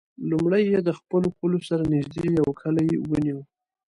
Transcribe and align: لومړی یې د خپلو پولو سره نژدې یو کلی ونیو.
لومړی 0.29 0.63
یې 0.71 0.79
د 0.87 0.89
خپلو 0.99 1.27
پولو 1.37 1.59
سره 1.69 1.83
نژدې 1.93 2.25
یو 2.37 2.49
کلی 2.61 2.87
ونیو. 3.09 3.39